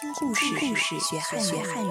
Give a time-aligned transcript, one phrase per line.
[0.00, 1.90] 听故事，学汉语。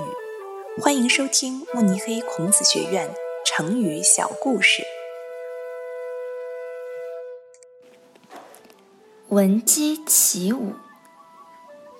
[0.81, 3.07] 欢迎收听慕尼黑孔子学院
[3.45, 4.83] 成语小故事。
[9.27, 10.73] 闻鸡起舞。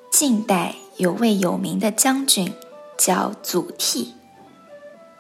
[0.10, 2.56] 晋代有位有名的将军
[2.98, 4.08] 叫祖逖，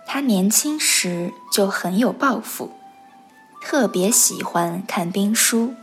[0.07, 2.71] 他年轻时就很有抱负，
[3.61, 5.75] 特别喜欢看兵书，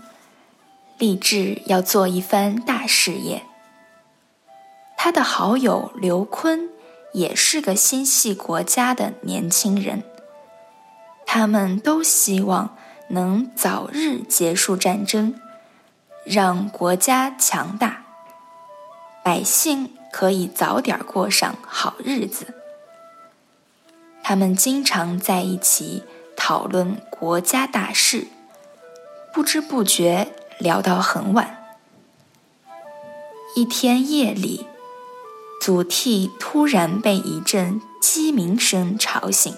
[0.99, 3.45] 立志要做一番大事业。
[5.07, 6.69] 他的好友刘琨
[7.13, 10.03] 也是个心系国家的年轻人，
[11.25, 12.77] 他们都希望
[13.11, 15.41] 能早日结束战争，
[16.25, 18.03] 让国家强大，
[19.23, 22.53] 百姓可以早点过上好日子。
[24.25, 26.03] 他们经常在一起
[26.37, 28.27] 讨论国家大事，
[29.33, 31.77] 不知不觉聊到很晚。
[33.55, 34.67] 一天夜里。
[35.67, 39.53] 祖逖突然被一阵鸡鸣声吵醒，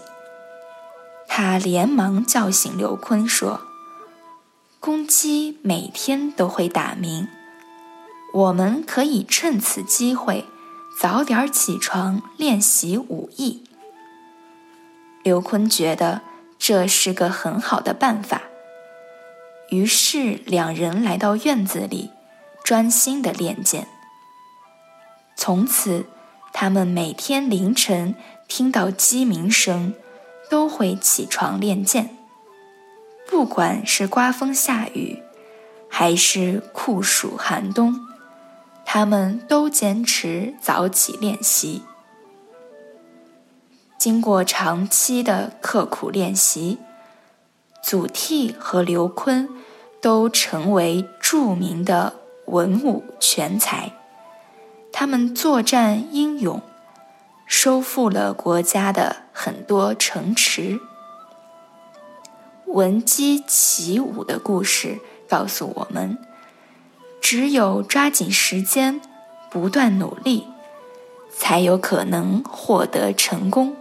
[1.29, 3.61] 他连忙叫醒刘琨说
[4.81, 7.29] ：“公鸡每天都会打鸣，
[8.33, 10.47] 我们可以趁此机会
[10.99, 13.65] 早点起床练习武艺。”
[15.23, 16.23] 刘琨觉得
[16.59, 18.45] 这是个很好的办法，
[19.69, 22.13] 于是两人来到院子里，
[22.65, 23.89] 专心的练剑。
[25.41, 26.05] 从此，
[26.53, 28.17] 他们每天凌晨
[28.49, 29.95] 听到鸡鸣声，
[30.51, 32.17] 都会起床练剑。
[33.31, 35.23] 不管是刮风下雨，
[35.89, 38.05] 还是酷暑寒冬，
[38.85, 41.83] 他们都坚持早起练习。
[43.97, 46.79] 经过长期的刻苦练习，
[47.81, 49.49] 祖逖和刘琨
[50.03, 52.15] 都成为著名的
[52.47, 53.93] 文武全才。
[55.01, 56.61] 他们作战英勇，
[57.47, 60.81] 收复了国家的很多城池。
[62.67, 64.99] 闻鸡起舞的故事
[65.29, 66.19] 告诉我们：
[67.21, 69.01] 只有抓紧时间，
[69.49, 70.49] 不断努力，
[71.33, 73.77] 才有可能获得成功。